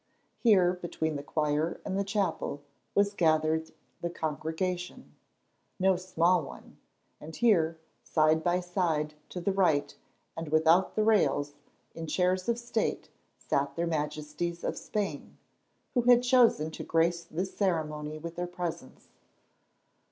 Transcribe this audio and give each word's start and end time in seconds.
Here, 0.39 0.73
between 0.73 1.15
the 1.15 1.21
choir 1.21 1.79
and 1.85 1.95
the 1.95 2.03
chapel, 2.03 2.63
was 2.95 3.13
gathered 3.13 3.71
the 4.01 4.09
congregation—no 4.09 5.95
small 5.95 6.41
one—and 6.41 7.35
here, 7.35 7.77
side 8.03 8.43
by 8.43 8.61
side 8.61 9.13
to 9.29 9.39
the 9.39 9.51
right 9.51 9.95
and 10.35 10.47
without 10.49 10.95
the 10.95 11.03
rails, 11.03 11.53
in 11.93 12.07
chairs 12.07 12.49
of 12.49 12.57
state, 12.57 13.09
sat 13.37 13.75
their 13.75 13.85
Majesties 13.85 14.63
of 14.63 14.75
Spain, 14.75 15.37
who 15.93 16.01
had 16.01 16.23
chosen 16.23 16.71
to 16.71 16.83
grace 16.83 17.23
this 17.25 17.55
ceremony 17.55 18.17
with 18.17 18.37
their 18.37 18.47
presence. 18.47 19.09